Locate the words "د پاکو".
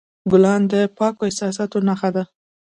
0.71-1.21